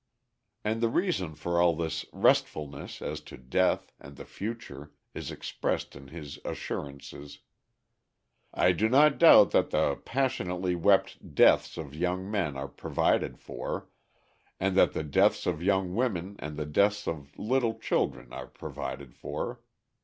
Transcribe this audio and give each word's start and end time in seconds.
And 0.63 0.81
the 0.81 0.89
reason 0.89 1.35
for 1.35 1.61
all 1.61 1.75
this 1.75 2.07
restfulness 2.11 3.03
as 3.03 3.21
to 3.21 3.37
Death 3.37 3.93
and 3.99 4.15
the 4.15 4.25
Future 4.25 4.91
is 5.13 5.29
expressed 5.29 5.95
in 5.95 6.07
his 6.07 6.39
Assurances: 6.43 7.41
"I 8.51 8.71
do 8.71 8.89
not 8.89 9.19
doubt 9.19 9.51
that 9.51 9.69
the 9.69 9.97
passionately 10.03 10.73
wept 10.73 11.35
deaths 11.35 11.77
of 11.77 11.93
young 11.93 12.31
men 12.31 12.57
are 12.57 12.67
provided 12.67 13.37
for, 13.37 13.89
and 14.59 14.75
that 14.75 14.93
the 14.93 15.03
deaths 15.03 15.45
of 15.45 15.61
young 15.61 15.93
women 15.93 16.35
and 16.39 16.57
the 16.57 16.65
deaths 16.65 17.07
of 17.07 17.37
little 17.37 17.77
children 17.77 18.33
are 18.33 18.47
provided 18.47 19.13
for. 19.13 19.61